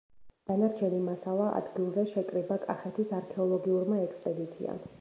დანარჩენი 0.51 1.01
მასალა 1.09 1.49
ადგილზე 1.59 2.05
შეკრიბა 2.13 2.59
კახეთის 2.63 3.13
არქეოლოგიურმა 3.19 4.01
ექსპედიციამ. 4.07 4.81